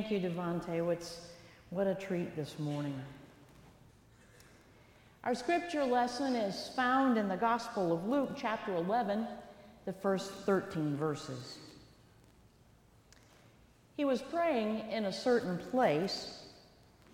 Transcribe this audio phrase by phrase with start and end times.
[0.00, 0.82] Thank you, Devante.
[0.82, 1.20] What's,
[1.68, 2.98] what a treat this morning.
[5.24, 9.26] Our scripture lesson is found in the Gospel of Luke, chapter 11,
[9.84, 11.58] the first 13 verses.
[13.98, 16.44] He was praying in a certain place,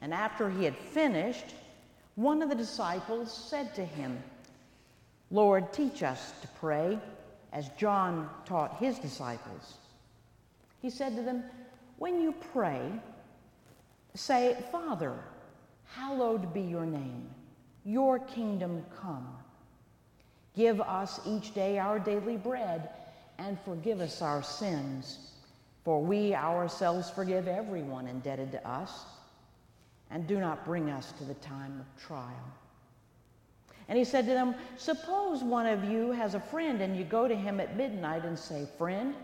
[0.00, 1.56] and after he had finished,
[2.14, 4.16] one of the disciples said to him,
[5.32, 7.00] Lord, teach us to pray,
[7.52, 9.74] as John taught his disciples.
[10.80, 11.42] He said to them,
[11.98, 12.92] When you pray,
[14.14, 15.14] say, Father,
[15.84, 17.28] hallowed be your name,
[17.84, 19.28] your kingdom come.
[20.54, 22.90] Give us each day our daily bread,
[23.38, 25.32] and forgive us our sins,
[25.84, 29.04] for we ourselves forgive everyone indebted to us,
[30.10, 32.52] and do not bring us to the time of trial.
[33.88, 37.28] And he said to them, Suppose one of you has a friend, and you go
[37.28, 39.14] to him at midnight and say, Friend,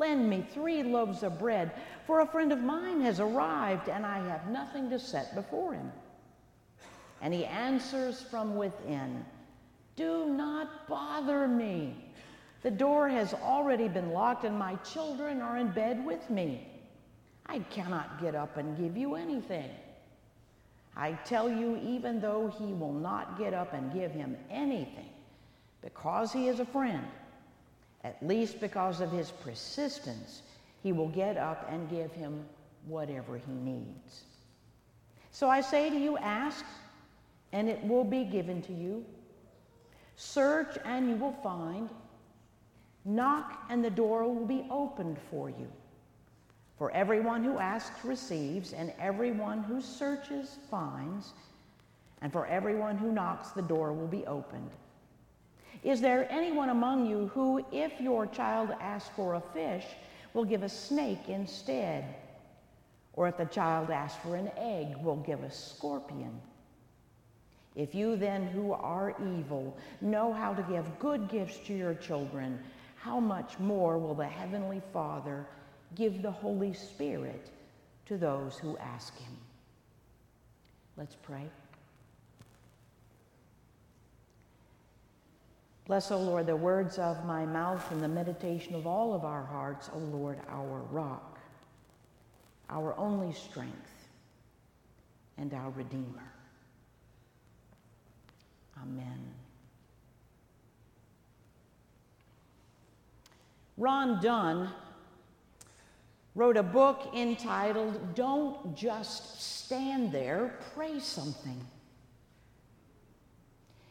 [0.00, 1.70] lend me three loaves of bread,
[2.06, 5.92] for a friend of mine has arrived, and I have nothing to set before him.
[7.20, 9.24] And he answers from within,
[9.94, 11.94] Do not bother me.
[12.62, 16.66] The door has already been locked, and my children are in bed with me.
[17.46, 19.70] I cannot get up and give you anything.
[20.96, 25.10] I tell you, even though he will not get up and give him anything,
[25.82, 27.06] because he is a friend,
[28.04, 30.42] at least because of his persistence,
[30.82, 32.44] he will get up and give him
[32.86, 34.24] whatever he needs.
[35.32, 36.64] So I say to you, ask,
[37.52, 39.04] and it will be given to you.
[40.16, 41.88] Search, and you will find.
[43.04, 45.70] Knock, and the door will be opened for you.
[46.78, 51.32] For everyone who asks receives, and everyone who searches finds,
[52.22, 54.70] and for everyone who knocks, the door will be opened.
[55.82, 59.84] Is there anyone among you who, if your child asks for a fish,
[60.34, 62.04] will give a snake instead?
[63.14, 66.40] Or if the child asks for an egg, will give a scorpion?
[67.76, 72.58] If you then, who are evil, know how to give good gifts to your children,
[72.96, 75.46] how much more will the Heavenly Father?
[75.94, 77.50] give the Holy Spirit
[78.06, 79.36] to those who ask Him.
[80.96, 81.48] Let's pray.
[85.90, 89.42] Bless, O Lord, the words of my mouth and the meditation of all of our
[89.42, 91.40] hearts, O Lord, our rock,
[92.68, 93.90] our only strength,
[95.36, 96.32] and our Redeemer.
[98.80, 99.18] Amen.
[103.76, 104.70] Ron Dunn
[106.36, 111.60] wrote a book entitled Don't Just Stand There, Pray Something.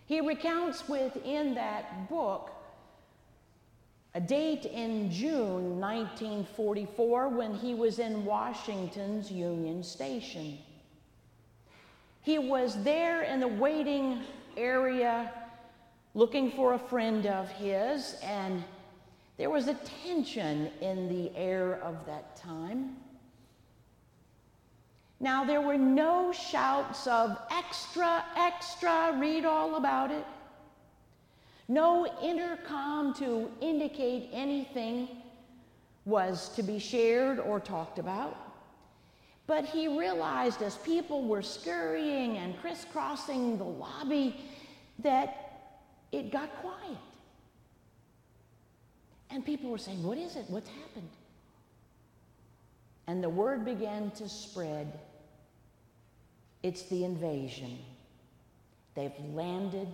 [0.10, 2.50] He recounts within that book
[4.16, 10.58] a date in June 1944 when he was in Washington's Union Station.
[12.24, 14.24] He was there in the waiting
[14.58, 15.32] area
[16.16, 18.64] looking for a friend of his, and
[19.38, 22.96] there was a tension in the air of that time.
[25.20, 30.26] Now, there were no shouts of extra, extra, read all about it.
[31.68, 35.10] No intercom to indicate anything
[36.06, 38.38] was to be shared or talked about.
[39.46, 44.36] But he realized as people were scurrying and crisscrossing the lobby
[45.00, 45.74] that
[46.12, 46.98] it got quiet.
[49.32, 50.46] And people were saying, What is it?
[50.48, 51.10] What's happened?
[53.08, 55.00] And the word began to spread
[56.64, 57.78] it's the invasion.
[58.96, 59.88] They've landed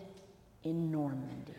[0.64, 1.54] in Normandy.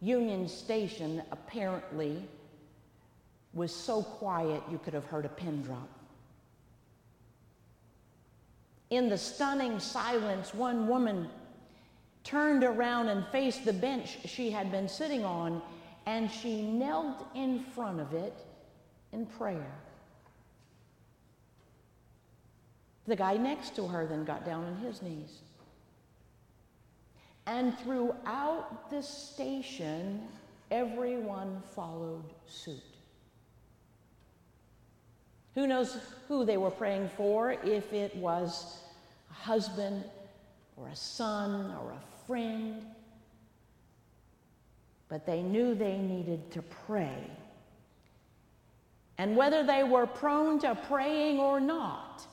[0.00, 2.22] Union Station apparently
[3.54, 5.88] was so quiet you could have heard a pin drop.
[8.90, 11.28] In the stunning silence, one woman
[12.22, 15.62] turned around and faced the bench she had been sitting on,
[16.04, 18.44] and she knelt in front of it
[19.12, 19.72] in prayer.
[23.06, 25.40] The guy next to her then got down on his knees.
[27.46, 30.22] And throughout the station,
[30.70, 32.82] everyone followed suit.
[35.54, 35.96] Who knows
[36.28, 38.80] who they were praying for, if it was
[39.30, 40.04] a husband
[40.76, 42.84] or a son or a friend,
[45.08, 47.30] but they knew they needed to pray.
[49.18, 52.26] And whether they were prone to praying or not,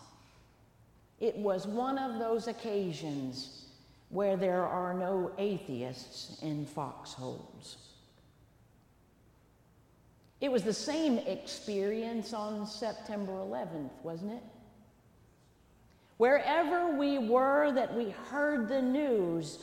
[1.24, 3.68] it was one of those occasions
[4.10, 7.78] where there are no atheists in foxholes.
[10.42, 14.44] It was the same experience on September 11th, wasn't it?
[16.18, 19.60] Wherever we were that we heard the news,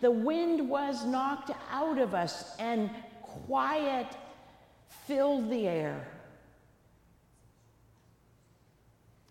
[0.00, 2.88] the wind was knocked out of us and
[3.20, 4.16] quiet
[5.06, 6.08] filled the air.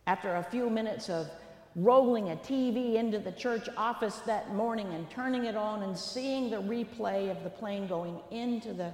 [0.05, 1.27] After a few minutes of
[1.75, 6.49] rolling a TV into the church office that morning and turning it on and seeing
[6.49, 8.93] the replay of the plane going into the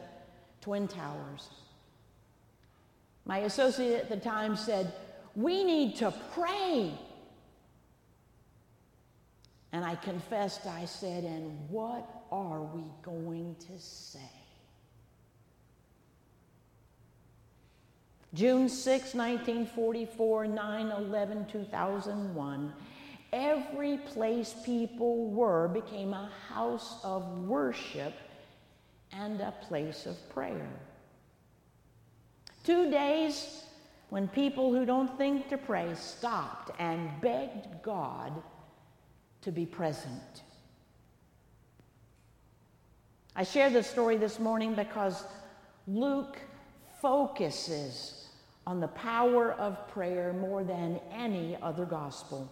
[0.61, 1.49] Twin Towers.
[3.25, 4.93] My associate at the time said,
[5.35, 6.93] We need to pray.
[9.71, 14.19] And I confessed, I said, And what are we going to say?
[18.37, 22.73] June 6, 1944, 9 11, 2001,
[23.33, 28.13] every place people were became a house of worship
[29.11, 30.69] and a place of prayer.
[32.63, 33.63] Two days
[34.09, 38.31] when people who don't think to pray stopped and begged God
[39.41, 40.43] to be present.
[43.35, 45.23] I share this story this morning because
[45.87, 46.37] Luke
[47.01, 48.16] focuses
[48.67, 52.51] on the power of prayer more than any other gospel.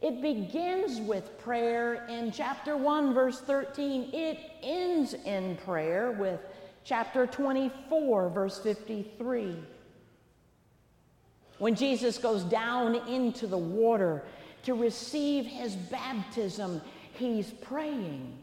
[0.00, 4.14] It begins with prayer in chapter 1, verse 13.
[4.14, 6.40] It ends in prayer with
[6.84, 9.56] chapter 24, verse 53.
[11.58, 14.22] When Jesus goes down into the water
[14.62, 16.80] to receive his baptism,
[17.12, 18.38] he's praying.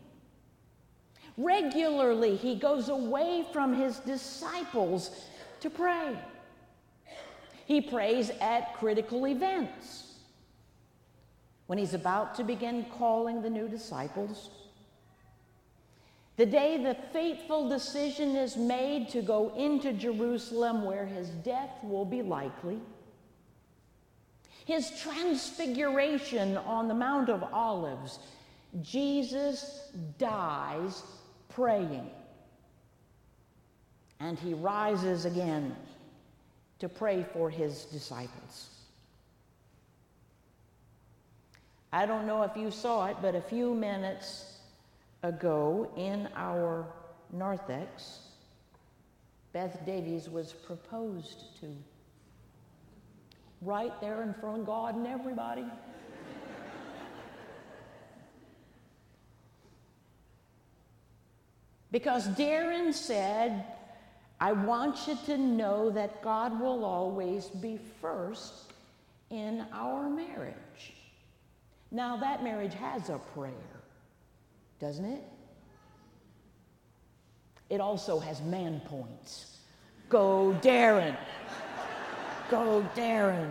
[1.38, 5.10] Regularly, he goes away from his disciples
[5.64, 6.16] to pray.
[7.66, 10.18] He prays at critical events.
[11.68, 14.50] When he's about to begin calling the new disciples,
[16.36, 22.06] the day the fateful decision is made to go into Jerusalem where his death will
[22.06, 22.80] be likely,
[24.66, 28.20] his transfiguration on the Mount of Olives,
[28.82, 31.04] Jesus dies
[31.48, 32.10] praying.
[34.24, 35.76] And he rises again
[36.80, 38.70] to pray for his disciples.
[41.92, 44.60] I don't know if you saw it, but a few minutes
[45.24, 46.88] ago in our
[47.34, 48.20] narthex,
[49.52, 51.68] Beth Davies was proposed to.
[53.62, 55.66] Right there in front of God and everybody.
[61.92, 63.66] because Darren said,
[64.44, 68.74] I want you to know that God will always be first
[69.30, 70.94] in our marriage.
[71.92, 73.54] Now, that marriage has a prayer,
[74.82, 75.24] doesn't it?
[77.70, 79.60] It also has man points.
[80.10, 81.16] Go, Darren.
[82.52, 83.50] Go, Darren.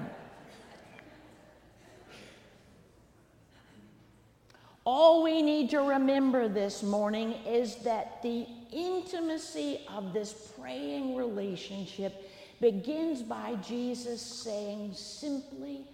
[4.84, 12.30] All we need to remember this morning is that the intimacy of this praying relationship
[12.60, 15.84] begins by Jesus saying simply,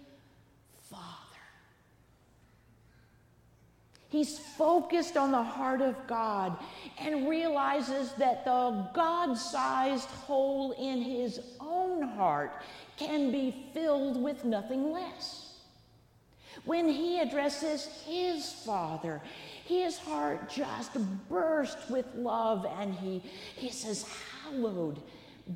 [0.89, 1.05] Father.
[4.09, 6.57] He's focused on the heart of God
[6.99, 12.51] and realizes that the God sized hole in his own heart
[12.97, 15.57] can be filled with nothing less.
[16.65, 19.21] When he addresses his father,
[19.77, 20.97] his heart just
[21.29, 23.21] burst with love and he,
[23.55, 24.05] he says,
[24.43, 24.99] Hallowed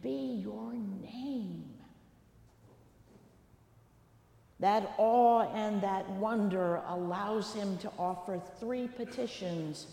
[0.02, 1.66] be your name.
[4.60, 9.88] That awe and that wonder allows him to offer three petitions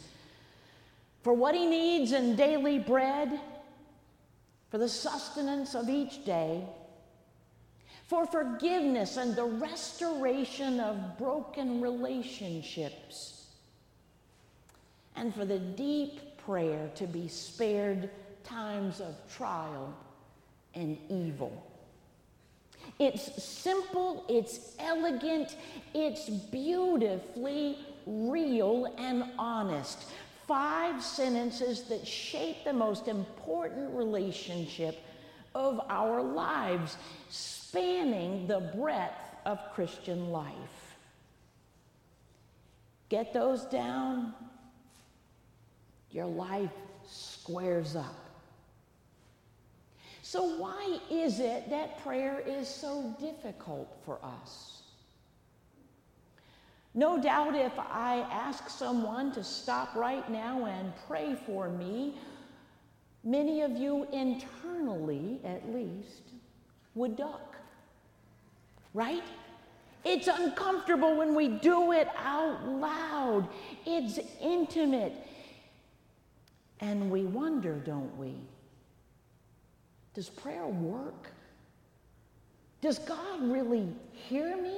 [1.22, 3.40] for what he needs in daily bread,
[4.70, 6.64] for the sustenance of each day,
[8.06, 13.39] for forgiveness and the restoration of broken relationships,
[15.16, 18.10] and for the deep prayer to be spared
[18.44, 19.94] times of trial
[20.74, 21.66] and evil.
[22.98, 25.56] It's simple, it's elegant,
[25.94, 30.04] it's beautifully real and honest.
[30.46, 34.98] Five sentences that shape the most important relationship
[35.54, 36.96] of our lives
[37.28, 40.96] spanning the breadth of Christian life.
[43.08, 44.34] Get those down,
[46.10, 46.70] your life
[47.06, 48.30] squares up.
[50.22, 54.82] So, why is it that prayer is so difficult for us?
[56.94, 62.16] No doubt, if I ask someone to stop right now and pray for me,
[63.22, 66.22] many of you internally, at least,
[66.94, 67.56] would duck.
[68.92, 69.22] Right?
[70.04, 73.48] It's uncomfortable when we do it out loud.
[73.86, 75.12] It's intimate.
[76.80, 78.34] And we wonder, don't we?
[80.14, 81.30] Does prayer work?
[82.80, 84.76] Does God really hear me?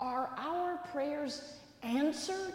[0.00, 2.54] Are our prayers answered?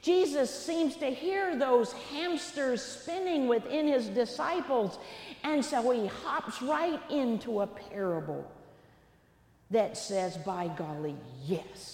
[0.00, 4.98] Jesus seems to hear those hamsters spinning within his disciples,
[5.42, 8.50] and so he hops right into a parable
[9.70, 11.93] that says, by golly, yes.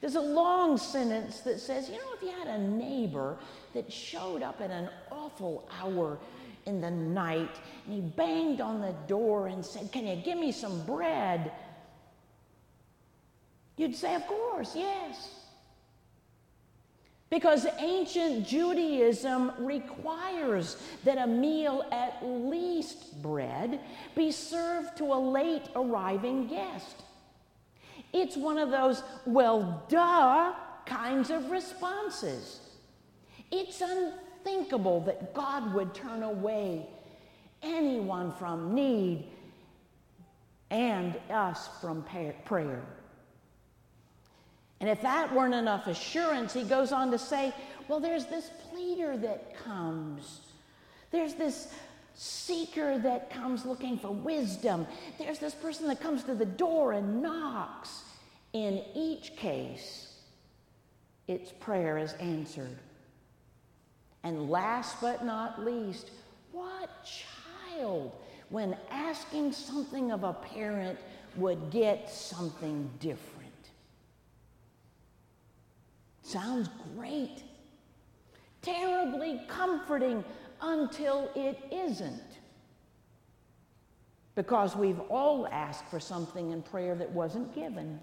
[0.00, 3.36] There's a long sentence that says, you know, if you had a neighbor
[3.74, 6.18] that showed up at an awful hour
[6.66, 7.50] in the night
[7.86, 11.52] and he banged on the door and said, Can you give me some bread?
[13.76, 15.30] You'd say, Of course, yes.
[17.28, 23.80] Because ancient Judaism requires that a meal, at least bread,
[24.14, 27.02] be served to a late arriving guest.
[28.12, 32.60] It's one of those, well, duh kinds of responses.
[33.50, 36.86] It's unthinkable that God would turn away
[37.62, 39.26] anyone from need
[40.70, 42.04] and us from
[42.44, 42.82] prayer.
[44.80, 47.54] And if that weren't enough assurance, he goes on to say,
[47.88, 50.40] well, there's this pleader that comes.
[51.10, 51.72] There's this
[52.16, 54.86] seeker that comes looking for wisdom.
[55.18, 58.02] There's this person that comes to the door and knocks.
[58.52, 60.14] In each case,
[61.28, 62.78] its prayer is answered.
[64.22, 66.10] And last but not least,
[66.52, 68.12] what child,
[68.48, 70.98] when asking something of a parent,
[71.36, 73.46] would get something different?
[76.22, 77.42] Sounds great.
[78.62, 80.24] Terribly comforting
[80.60, 82.22] until it isn't.
[84.34, 87.98] Because we've all asked for something in prayer that wasn't given.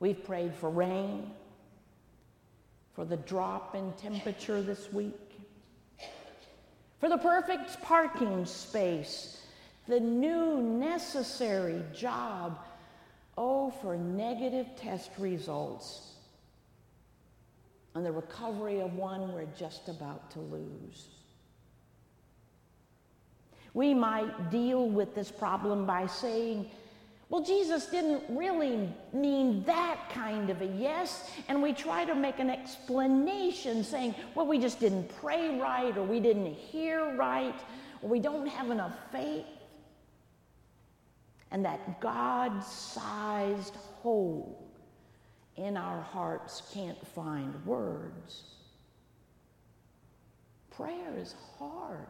[0.00, 1.30] We've prayed for rain,
[2.94, 5.18] for the drop in temperature this week,
[7.00, 9.42] for the perfect parking space,
[9.88, 12.58] the new necessary job.
[13.36, 16.13] Oh, for negative test results
[17.94, 21.06] and the recovery of one we're just about to lose.
[23.72, 26.70] We might deal with this problem by saying,
[27.28, 31.30] well, Jesus didn't really mean that kind of a yes.
[31.48, 36.04] And we try to make an explanation saying, well, we just didn't pray right, or
[36.04, 37.58] we didn't hear right,
[38.02, 39.46] or we don't have enough faith.
[41.50, 44.63] And that God sized hole
[45.56, 48.42] in our hearts can't find words.
[50.70, 52.06] Prayer is hard.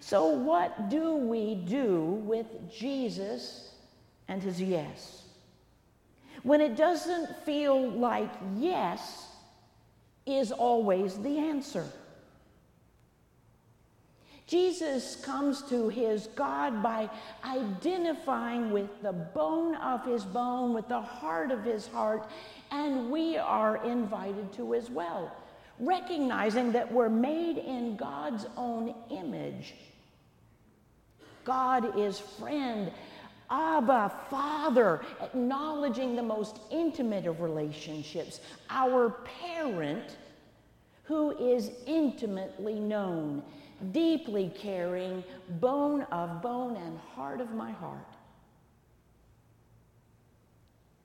[0.00, 3.72] So, what do we do with Jesus
[4.28, 5.22] and his yes?
[6.42, 9.26] When it doesn't feel like yes
[10.26, 11.86] is always the answer.
[14.46, 17.10] Jesus comes to his God by
[17.44, 22.28] identifying with the bone of his bone, with the heart of his heart,
[22.70, 25.34] and we are invited to as well,
[25.80, 29.74] recognizing that we're made in God's own image.
[31.44, 32.92] God is friend,
[33.50, 40.16] Abba, Father, acknowledging the most intimate of relationships, our parent
[41.04, 43.42] who is intimately known
[43.92, 45.22] deeply caring,
[45.60, 48.16] bone of bone and heart of my heart.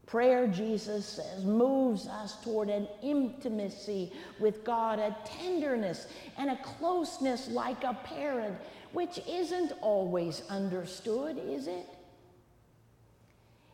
[0.05, 4.11] Prayer, Jesus says, moves us toward an intimacy
[4.41, 8.57] with God, a tenderness and a closeness like a parent,
[8.91, 11.87] which isn't always understood, is it?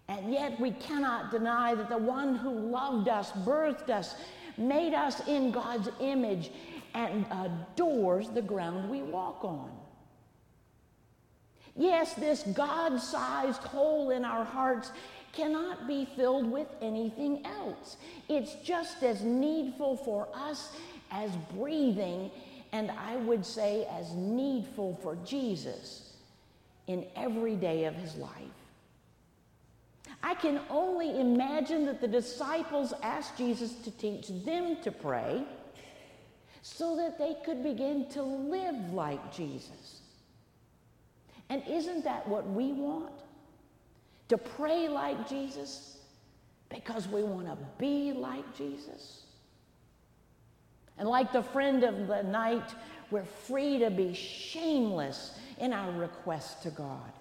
[0.09, 4.15] And yet we cannot deny that the one who loved us, birthed us,
[4.57, 6.51] made us in God's image,
[6.93, 9.69] and adores the ground we walk on.
[11.75, 14.91] Yes, this God sized hole in our hearts
[15.31, 17.97] cannot be filled with anything else.
[18.27, 20.75] It's just as needful for us
[21.11, 22.31] as breathing,
[22.71, 26.15] and I would say as needful for Jesus
[26.87, 28.56] in every day of his life.
[30.23, 35.43] I can only imagine that the disciples asked Jesus to teach them to pray
[36.61, 40.01] so that they could begin to live like Jesus.
[41.49, 43.13] And isn't that what we want?
[44.29, 45.97] To pray like Jesus
[46.69, 49.23] because we want to be like Jesus?
[50.97, 52.73] And like the friend of the night,
[53.11, 57.11] we're free to be shameless in our request to God.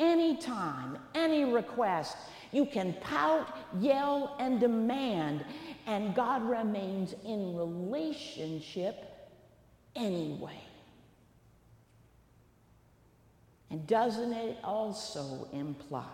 [0.00, 2.16] Anytime, any request,
[2.52, 5.44] you can pout, yell, and demand,
[5.86, 9.04] and God remains in relationship
[9.94, 10.58] anyway.
[13.68, 16.06] And doesn't it also imply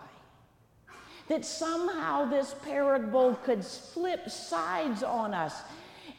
[1.29, 5.63] that somehow this parable could flip sides on us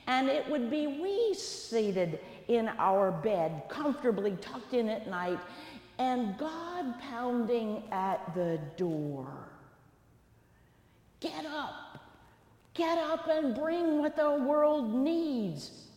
[0.07, 5.39] and it would be we seated in our bed, comfortably tucked in at night,
[5.99, 9.27] and God pounding at the door?
[11.19, 11.99] Get up.
[12.73, 15.87] Get up and bring what the world needs.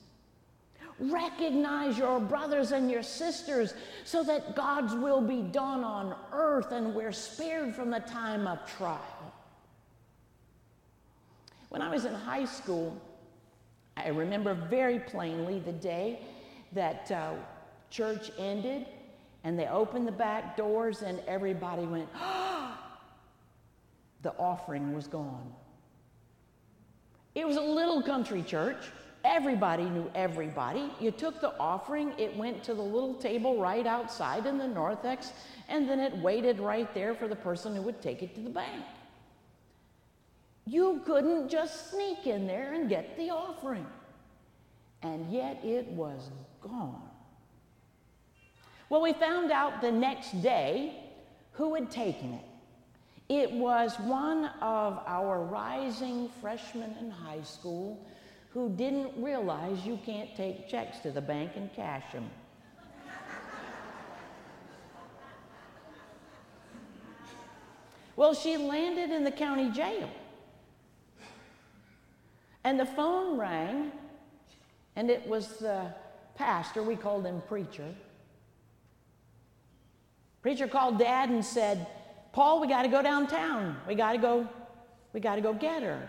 [0.99, 6.95] Recognize your brothers and your sisters so that God's will be done on earth and
[6.95, 9.33] we're spared from the time of trial.
[11.71, 13.01] When I was in high school,
[13.97, 16.21] I remember very plainly the day
[16.73, 17.35] that uh,
[17.91, 18.87] church ended
[19.45, 22.79] and they opened the back doors and everybody went, ah!
[24.23, 25.53] the offering was gone.
[27.35, 28.85] It was a little country church.
[29.25, 30.91] Everybody knew everybody.
[30.99, 35.33] You took the offering, it went to the little table right outside in the narthex,
[35.69, 38.51] and then it waited right there for the person who would take it to the
[38.51, 38.83] bank.
[40.67, 43.87] You couldn't just sneak in there and get the offering.
[45.03, 46.31] And yet it was
[46.61, 47.10] gone.
[48.91, 50.97] Well, we found out the next day
[51.53, 52.45] who had taken it.
[53.29, 58.05] It was one of our rising freshmen in high school
[58.53, 62.29] who didn't realize you can't take checks to the bank and cash them.
[68.17, 70.11] well, she landed in the county jail.
[72.65, 73.93] And the phone rang,
[74.97, 75.95] and it was the
[76.35, 77.95] pastor, we called him preacher.
[80.43, 81.87] Preacher called dad and said,
[82.33, 83.77] Paul, we got to go downtown.
[83.87, 84.49] We got to go,
[85.13, 86.09] we got to go get her.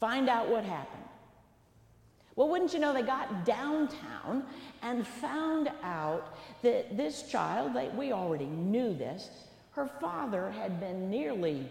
[0.00, 1.02] Find out what happened.
[2.34, 4.44] Well, wouldn't you know, they got downtown
[4.82, 9.30] and found out that this child, they, we already knew this,
[9.72, 11.66] her father had been nearly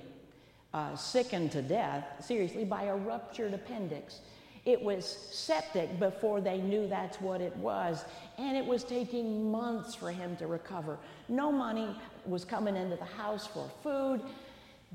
[0.74, 4.22] uh, sickened to death, seriously, by a ruptured appendix.
[4.66, 8.04] It was septic before they knew that's what it was,
[8.40, 10.98] and it was taking months for him to recover.
[11.30, 14.22] No money was coming into the house for food.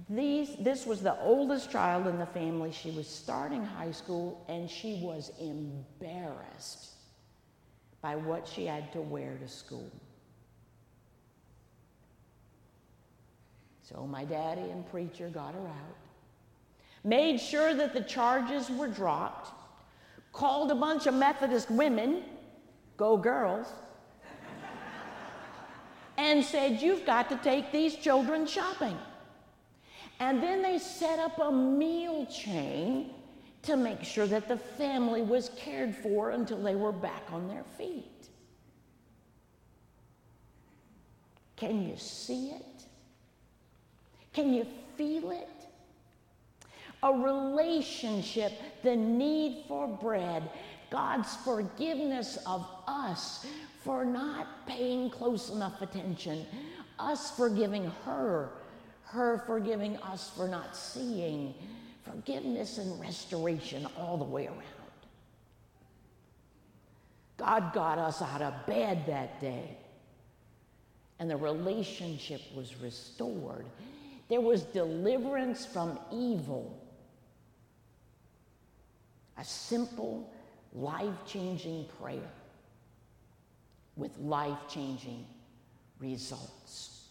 [0.09, 2.73] These, this was the oldest child in the family.
[2.73, 6.91] She was starting high school and she was embarrassed
[8.01, 9.91] by what she had to wear to school.
[13.83, 15.97] So my daddy and preacher got her out,
[17.05, 19.53] made sure that the charges were dropped,
[20.33, 22.23] called a bunch of Methodist women,
[22.97, 23.67] go girls,
[26.17, 28.97] and said, You've got to take these children shopping.
[30.21, 33.11] And then they set up a meal chain
[33.63, 37.65] to make sure that the family was cared for until they were back on their
[37.77, 38.29] feet.
[41.57, 42.85] Can you see it?
[44.33, 44.67] Can you
[44.97, 45.60] feel it?
[47.03, 50.51] A relationship, the need for bread,
[50.91, 53.47] God's forgiveness of us
[53.83, 56.47] for not paying close enough attention,
[56.99, 58.51] us forgiving her
[59.11, 61.53] her forgiving us for not seeing,
[62.05, 64.63] forgiveness and restoration all the way around.
[67.37, 69.77] God got us out of bed that day,
[71.19, 73.67] and the relationship was restored.
[74.29, 76.80] There was deliverance from evil.
[79.41, 80.31] A simple,
[80.75, 82.31] life changing prayer
[83.97, 85.25] with life changing
[85.99, 87.07] results.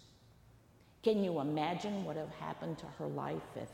[1.01, 3.69] Can you imagine what would have happened to her life if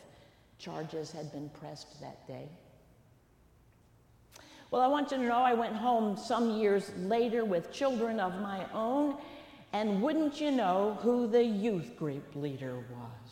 [0.57, 2.47] charges had been pressed that day?
[4.71, 8.39] Well, I want you to know I went home some years later with children of
[8.39, 9.17] my own,
[9.73, 13.24] and wouldn't you know who the youth group leader was?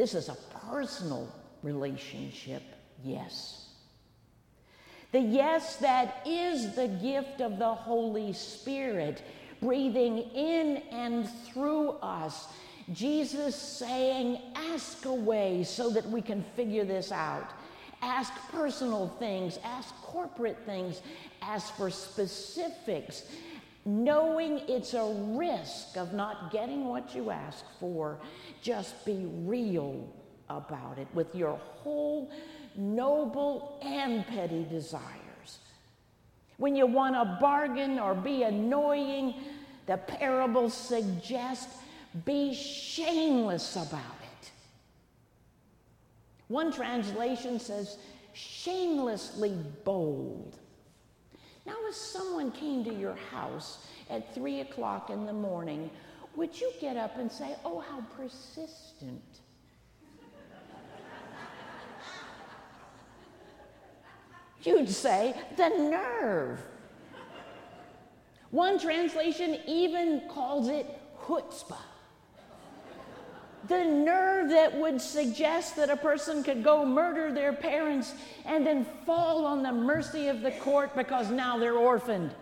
[0.00, 0.36] This is a
[0.70, 1.28] personal
[1.62, 2.62] relationship,
[3.04, 3.68] yes.
[5.12, 9.22] The yes that is the gift of the Holy Spirit
[9.60, 12.48] breathing in and through us.
[12.94, 17.50] Jesus saying, Ask away so that we can figure this out.
[18.00, 21.02] Ask personal things, ask corporate things,
[21.42, 23.24] ask for specifics,
[23.84, 28.18] knowing it's a risk of not getting what you ask for.
[28.62, 30.06] Just be real
[30.48, 32.30] about it with your whole
[32.76, 35.58] noble and petty desires.
[36.58, 39.34] When you want to bargain or be annoying,
[39.86, 41.68] the parables suggest
[42.24, 44.50] be shameless about it.
[46.48, 47.96] One translation says,
[48.32, 50.59] shamelessly bold.
[51.66, 55.90] Now, if someone came to your house at three o'clock in the morning,
[56.36, 59.22] would you get up and say, Oh, how persistent?
[64.62, 66.62] You'd say, The nerve.
[68.50, 70.86] One translation even calls it
[71.24, 71.89] chutzpah
[73.68, 78.14] the nerve that would suggest that a person could go murder their parents
[78.46, 82.34] and then fall on the mercy of the court because now they're orphaned.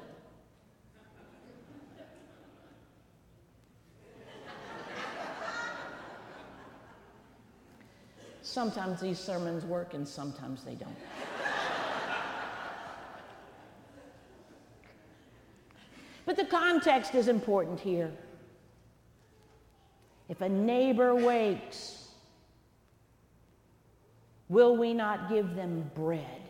[8.42, 10.96] Sometimes these sermons work and sometimes they don't.
[16.24, 18.10] but the context is important here.
[20.28, 22.08] If a neighbor wakes,
[24.48, 26.42] will we not give them bread?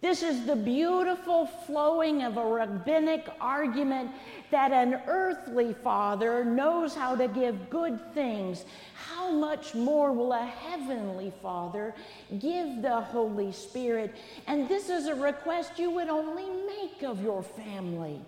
[0.00, 4.10] This is the beautiful flowing of a rabbinic argument
[4.50, 8.66] that an earthly father knows how to give good things.
[8.94, 11.94] How much more will a heavenly father
[12.38, 14.14] give the Holy Spirit?
[14.46, 18.20] And this is a request you would only make of your family,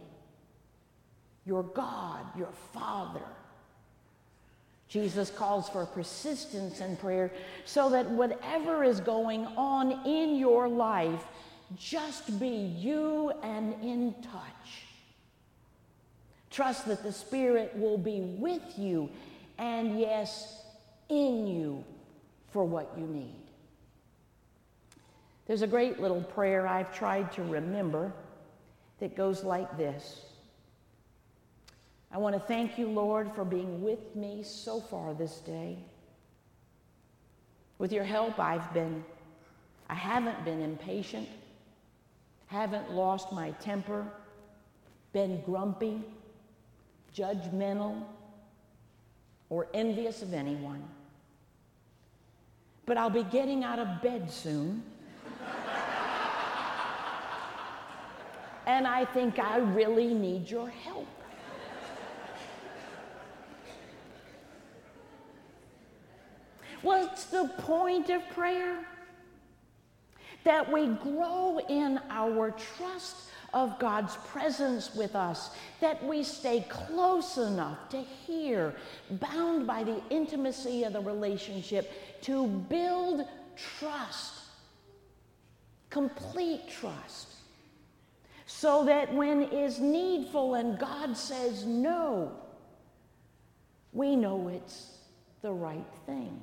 [1.45, 3.23] your God, your Father.
[4.89, 7.31] Jesus calls for persistence in prayer
[7.65, 11.25] so that whatever is going on in your life,
[11.77, 14.85] just be you and in touch.
[16.51, 19.11] Trust that the Spirit will be with you
[19.59, 20.63] and, yes,
[21.11, 21.85] in you
[22.51, 23.35] for what you need.
[25.47, 28.13] There's a great little prayer I've tried to remember
[29.01, 30.23] that goes like this
[32.11, 35.79] I want to thank you, Lord, for being with me so far this day.
[37.79, 39.05] With your help, I've been,
[39.91, 41.29] I haven't been impatient,
[42.47, 44.07] haven't lost my temper,
[45.13, 46.01] been grumpy,
[47.15, 48.03] judgmental,
[49.51, 50.83] or envious of anyone.
[52.87, 54.83] But I'll be getting out of bed soon.
[58.67, 61.18] and I think I really need your help.
[66.83, 68.79] What's the point of prayer?
[70.45, 73.17] That we grow in our trust
[73.55, 78.75] of God's presence with us, that we stay close enough to hear,
[79.11, 83.27] bound by the intimacy of the relationship, to build
[83.79, 84.35] trust,
[85.89, 87.29] complete trust,
[88.47, 92.33] so that when is needful and God says no,
[93.93, 94.99] we know it's
[95.43, 96.39] the right thing.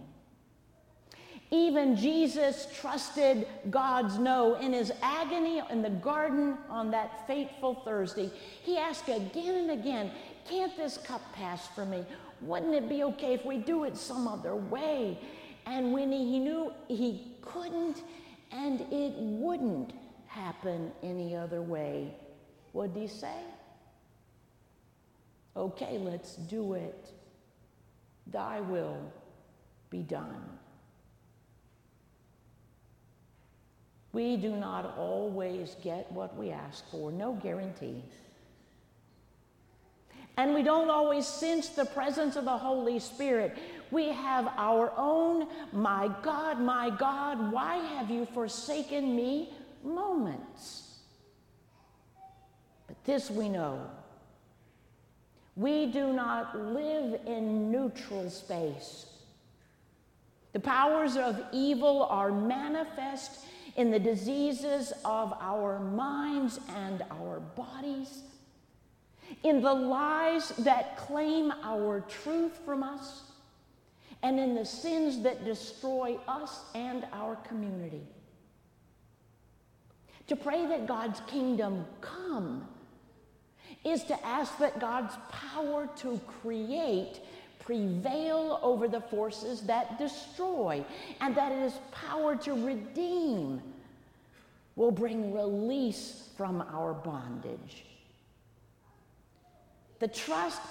[1.56, 4.56] Even Jesus trusted God's no.
[4.56, 8.30] In his agony in the garden on that fateful Thursday,
[8.62, 10.12] he asked again and again,
[10.50, 12.04] Can't this cup pass for me?
[12.42, 15.18] Wouldn't it be okay if we do it some other way?
[15.66, 18.04] And when he knew he couldn't
[18.52, 19.94] and it wouldn't
[20.28, 22.14] happen any other way,
[22.74, 23.40] what did he say?
[25.56, 27.12] Okay, let's do it.
[28.28, 29.00] Thy will
[29.90, 30.55] be done.
[34.16, 38.02] We do not always get what we ask for, no guarantee.
[40.38, 43.58] And we don't always sense the presence of the Holy Spirit.
[43.92, 49.50] We have our own, my God, my God, why have you forsaken me
[49.84, 51.00] moments.
[52.88, 53.82] But this we know
[55.58, 59.08] we do not live in neutral space.
[60.54, 63.46] The powers of evil are manifest
[63.76, 68.24] in the diseases of our minds and our bodies,
[69.44, 73.24] in the lies that claim our truth from us,
[74.24, 78.02] and in the sins that destroy us and our community.
[80.28, 82.68] To pray that God's kingdom come
[83.84, 87.20] is to ask that God's power to create
[87.66, 90.86] prevail over the forces that destroy,
[91.20, 93.62] and that his power to redeem
[94.76, 97.86] will bring release from our bondage.
[100.00, 100.62] The trust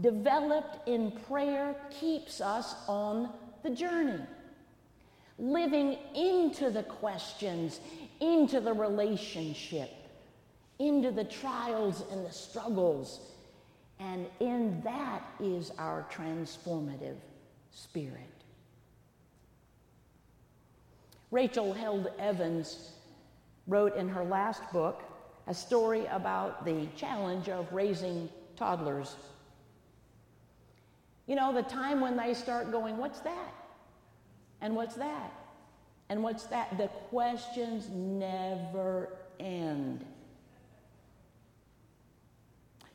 [0.00, 3.30] developed in prayer keeps us on
[3.62, 4.20] the journey,
[5.38, 7.80] living into the questions,
[8.20, 9.90] into the relationship,
[10.78, 13.20] into the trials and the struggles.
[14.00, 17.16] And in that is our transformative
[17.70, 18.28] spirit.
[21.30, 22.92] Rachel Held Evans
[23.66, 25.02] wrote in her last book
[25.46, 29.16] a story about the challenge of raising toddlers.
[31.26, 33.54] You know, the time when they start going, What's that?
[34.60, 35.32] And what's that?
[36.08, 36.76] And what's that?
[36.76, 39.08] The questions never
[39.40, 40.04] end.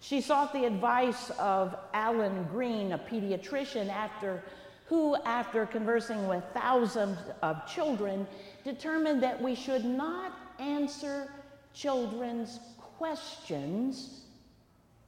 [0.07, 4.41] She sought the advice of Alan Greene, a pediatrician, after
[4.85, 8.25] who, after conversing with thousands of children,
[8.63, 11.29] determined that we should not answer
[11.73, 14.21] children's questions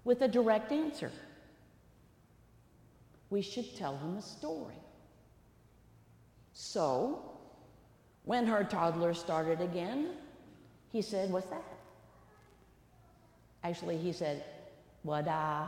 [0.03, 1.13] with a direct answer.
[3.29, 4.81] We should tell them a story.
[6.51, 7.21] So,
[8.25, 10.09] when her toddler started again,
[10.91, 11.63] he said, What's that?
[13.63, 14.43] Actually, he said,
[15.07, 15.67] Uh?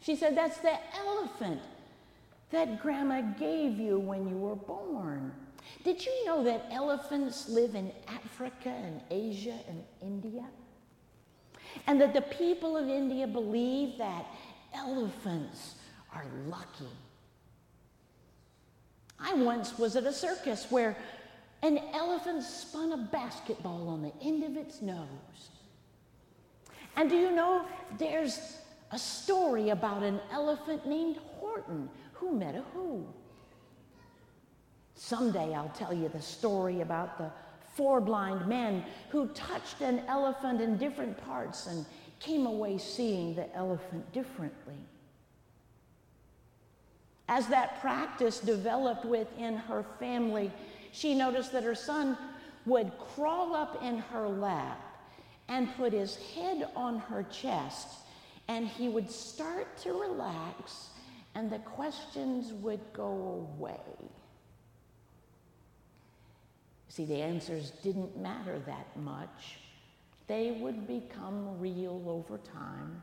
[0.00, 1.60] she said, That's the elephant
[2.50, 5.32] that grandma gave you when you were born.
[5.84, 10.44] Did you know that elephants live in Africa and Asia and India?
[11.86, 14.26] And that the people of India believe that
[14.74, 15.76] elephants
[16.14, 16.92] are lucky.
[19.18, 20.96] I once was at a circus where
[21.62, 25.50] an elephant spun a basketball on the end of its nose.
[26.96, 27.64] And do you know
[27.98, 28.58] there's
[28.90, 33.06] a story about an elephant named Horton who met a who?
[34.94, 37.30] Someday I'll tell you the story about the
[37.74, 41.86] four blind men who touched an elephant in different parts and
[42.20, 44.76] came away seeing the elephant differently.
[47.28, 50.52] As that practice developed within her family,
[50.92, 52.18] she noticed that her son
[52.66, 54.91] would crawl up in her lap
[55.48, 57.88] and put his head on her chest,
[58.48, 60.88] and he would start to relax,
[61.34, 63.80] and the questions would go away.
[66.88, 69.58] See, the answers didn't matter that much.
[70.26, 73.02] They would become real over time.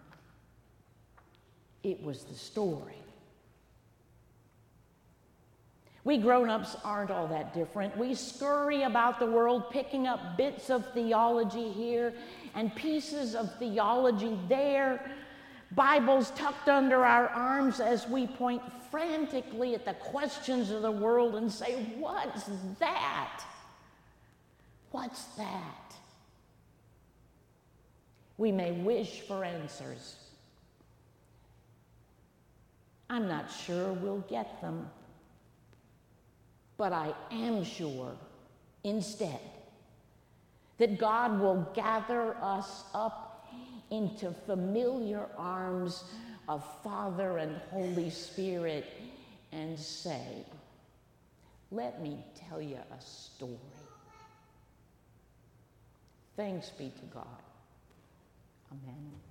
[1.83, 2.97] It was the story.
[6.09, 7.95] We grown ups aren't all that different.
[7.95, 12.15] We scurry about the world picking up bits of theology here
[12.55, 15.07] and pieces of theology there,
[15.73, 21.35] Bibles tucked under our arms as we point frantically at the questions of the world
[21.35, 23.43] and say, What's that?
[24.89, 25.93] What's that?
[28.39, 30.15] We may wish for answers.
[33.11, 34.89] I'm not sure we'll get them,
[36.79, 38.15] but I am sure
[38.85, 39.41] instead
[40.77, 43.49] that God will gather us up
[43.91, 46.05] into familiar arms
[46.47, 48.85] of Father and Holy Spirit
[49.51, 50.45] and say,
[51.69, 53.57] Let me tell you a story.
[56.37, 57.25] Thanks be to God.
[58.71, 59.28] Amen.